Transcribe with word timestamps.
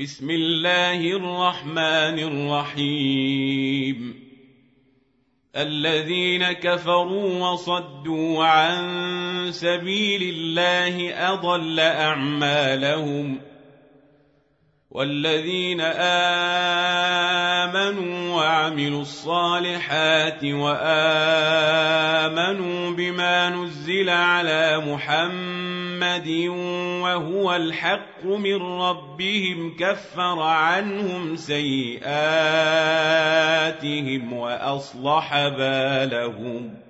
بسم 0.00 0.30
الله 0.30 1.00
الرحمن 1.00 2.18
الرحيم. 2.18 4.14
الذين 5.56 6.52
كفروا 6.52 7.48
وصدوا 7.48 8.44
عن 8.44 8.82
سبيل 9.52 10.22
الله 10.22 11.14
أضل 11.32 11.80
أعمالهم. 11.80 13.49
والذين 14.90 15.80
آمنوا 17.70 18.34
وعملوا 18.36 19.00
الصالحات 19.02 20.44
وآمنوا 20.44 20.80
بما 22.90 23.50
نزل 23.50 24.10
على 24.10 24.82
محمد 24.86 26.28
وهو 27.02 27.56
الحق 27.56 28.24
من 28.24 28.56
ربهم 28.62 29.76
كفر 29.78 30.40
عنهم 30.42 31.36
سيئاتهم 31.36 32.02
وأصلح 34.32 35.48
بالهم 35.48 36.89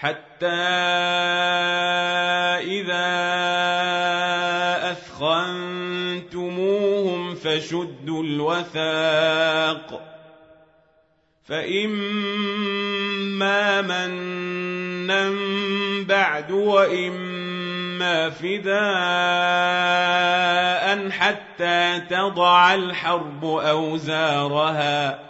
حتى 0.00 0.46
إذا 2.64 3.10
أثخنتموهم 6.00 6.54
فشدوا 7.34 8.22
الوثاق 8.22 10.00
فإما 11.44 12.22
منا 13.82 15.30
بعد 16.08 16.50
وإما 16.50 18.30
فداء 18.30 18.80
حتى 21.10 22.00
تضع 22.10 22.74
الحرب 22.74 23.44
أوزارها 23.44 25.29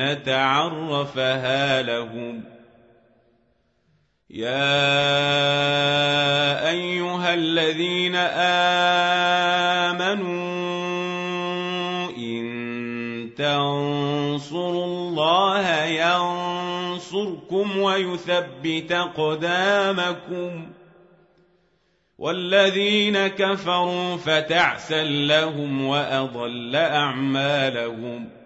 الجنة 0.00 0.34
عرفها 0.36 1.82
لهم. 1.82 2.44
يا 4.30 4.68
أيها 6.68 7.34
الذين 7.34 8.16
آمنوا 9.86 10.16
إن 12.18 13.30
تنصروا 13.38 14.84
الله 14.84 15.84
ينصركم 15.84 17.78
ويثبت 17.78 18.92
أقدامكم 18.92 20.66
ۖ. 20.72 20.76
والذين 22.18 23.26
كفروا 23.26 24.16
فتعسا 24.16 25.04
لهم 25.04 25.84
وأضل 25.84 26.76
أعمالهم. 26.76 28.45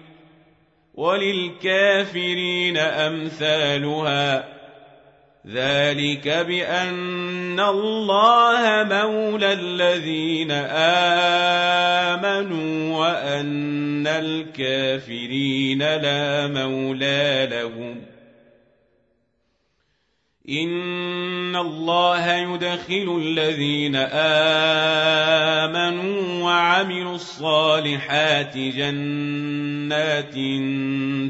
وللكافرين 0.93 2.77
أمثالها. 2.77 4.61
ذلك 5.47 6.27
بأن 6.27 7.59
الله 7.59 8.87
مولى 8.91 9.53
الذين 9.53 10.51
آمنوا 12.11 12.99
وأن 12.99 14.07
الكافرين 14.07 15.79
لا 15.79 16.47
مولى 16.47 17.47
لهم. 17.51 18.10
إن 20.49 21.55
الله 21.55 22.35
يدخل 22.35 23.21
الذين 23.21 23.95
آمنوا 25.55 26.43
وعملوا 26.43 27.15
الصالحات 27.15 28.57
جنات 28.57 30.33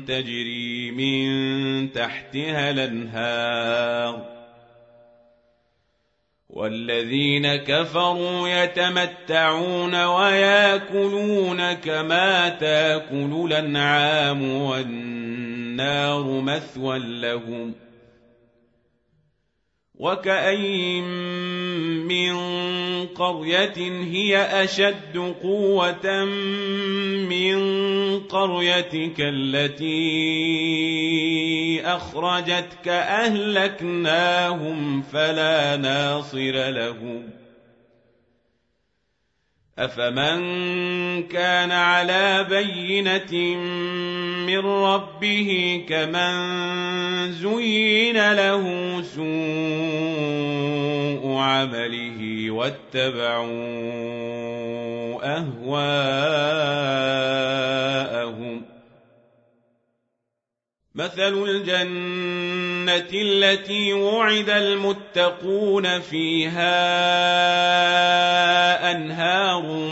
تجري 0.08 0.92
من 0.92 1.92
تحتها 1.92 2.70
الأنهار 2.70 4.32
والذين 6.50 7.56
كفروا 7.56 8.48
يتمتعون 8.48 10.04
وياكلون 10.06 11.74
كما 11.74 12.50
تاكل 12.50 13.48
الأنعام 13.48 14.52
والنار 14.52 16.24
مثوى 16.42 17.00
لهم 17.00 17.72
ۖ 17.88 17.91
وكاين 20.01 21.03
من 22.07 22.34
قريه 23.07 23.78
هي 24.03 24.38
اشد 24.63 25.17
قوه 25.41 26.25
من 27.29 27.59
قريتك 28.19 29.16
التي 29.19 29.91
اخرجتك 31.85 32.88
اهلكناهم 32.88 34.22
فلا 35.01 35.78
ناصر 35.78 36.69
لهم 36.69 37.29
افمن 39.79 40.41
كان 41.28 41.72
على 41.72 42.45
بينه 42.50 43.56
من 44.46 44.66
ربه 44.66 45.84
كمن 45.90 47.32
زين 47.32 48.34
له 48.34 48.66
سوء 49.02 50.42
عمله 51.38 52.52
واتبعوا 52.52 53.82
أهواءهم. 55.38 56.62
مثل 60.96 61.34
الجنة 61.44 63.10
التي 63.14 63.94
وعد 63.94 64.50
المتقون 64.50 66.00
فيها 66.00 66.72
أنهار 68.92 69.92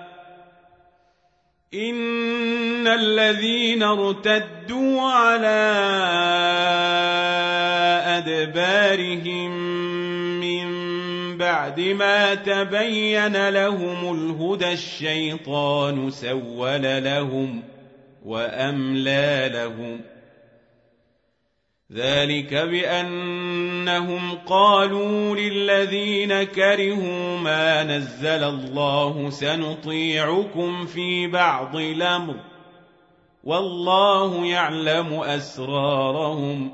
إن 1.73 2.87
الذين 2.87 3.83
ارتدوا 3.83 5.01
على 5.01 5.71
أدبارهم 8.05 9.51
من 10.39 10.67
بعد 11.37 11.79
ما 11.79 12.35
تبين 12.35 13.49
لهم 13.49 14.15
الهدى 14.15 14.73
الشيطان 14.73 16.09
سول 16.09 17.03
لهم 17.03 17.63
وأملى 18.25 19.51
لهم 19.53 20.01
ذلك 21.93 22.53
بأنهم 22.53 24.37
قالوا 24.45 25.35
للذين 25.35 26.43
كرهوا 26.43 27.37
ما 27.37 27.83
نزل 27.83 28.43
الله 28.43 29.29
سنطيعكم 29.29 30.85
في 30.85 31.27
بعض 31.27 31.75
الأمر 31.75 32.35
والله 33.43 34.45
يعلم 34.45 35.13
أسرارهم 35.13 36.71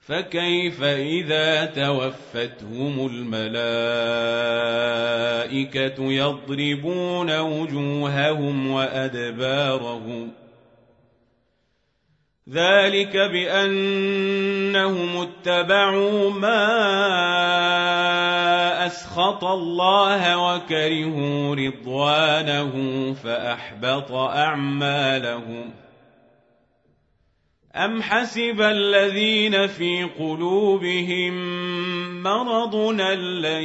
فكيف 0.00 0.82
إذا 0.82 1.64
توفتهم 1.64 3.06
الملائكة 3.06 3.72
يضربون 6.12 7.40
وجوههم 7.40 8.70
وأدبارهم 8.70 10.39
ذلك 12.48 13.16
بأنهم 13.16 15.16
اتبعوا 15.16 16.30
ما 16.30 16.66
أسخط 18.86 19.44
الله 19.44 20.38
وكرهوا 20.38 21.54
رضوانه 21.54 22.72
فأحبط 23.24 24.12
أعمالهم. 24.12 25.70
أم 27.76 28.02
حسب 28.02 28.60
الذين 28.60 29.66
في 29.66 30.04
قلوبهم 30.04 31.32
مرض 32.22 32.76
لن 33.16 33.64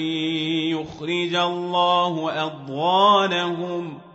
يخرج 0.70 1.36
الله 1.36 2.44
أضغانهم 2.44 4.00
ۖ؟ 4.12 4.14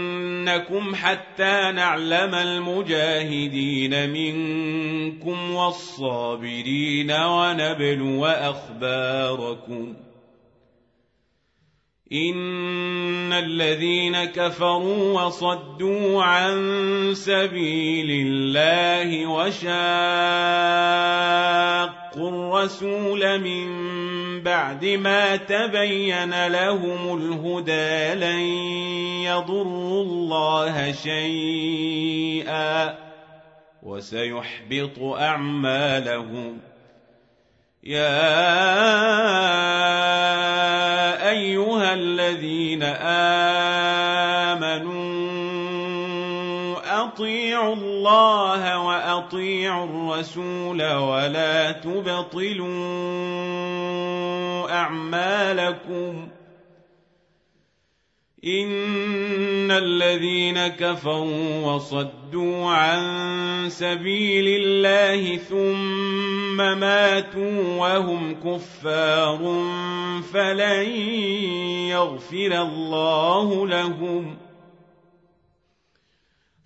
ولنبلونكم 0.47 0.95
حتى 0.95 1.71
نعلم 1.71 2.35
المجاهدين 2.35 4.09
منكم 4.09 5.55
والصابرين 5.55 7.11
ونبلو 7.11 8.25
اخباركم 8.25 9.93
ان 12.13 13.33
الذين 13.33 14.25
كفروا 14.25 15.21
وصدوا 15.21 16.23
عن 16.23 17.11
سبيل 17.13 18.27
الله 18.27 19.27
وشاقوا 22.11 22.29
الرسول 22.29 23.39
من 23.39 24.43
بعد 24.43 24.85
ما 24.85 25.35
تبين 25.35 26.47
لهم 26.47 27.17
الهدى 27.17 28.13
لن 28.19 28.39
يضروا 29.23 30.03
الله 30.03 30.91
شيئا. 30.91 32.95
وسيحبط 33.83 34.99
أعمالهم. 34.99 36.59
يا 37.83 38.41
أيها 41.29 41.93
الذين 41.93 42.83
آمنوا 44.53 45.10
اطيعوا 47.13 47.75
الله 47.75 48.79
واطيعوا 48.79 49.85
الرسول 49.85 50.93
ولا 50.93 51.71
تبطلوا 51.71 52.71
اعمالكم 54.71 56.27
ان 58.45 59.71
الذين 59.71 60.67
كفروا 60.67 61.65
وصدوا 61.65 62.69
عن 62.69 63.01
سبيل 63.69 64.45
الله 64.47 65.37
ثم 65.37 66.57
ماتوا 66.57 67.77
وهم 67.77 68.35
كفار 68.35 69.39
فلن 70.33 70.85
يغفر 71.89 72.61
الله 72.61 73.67
لهم 73.67 74.37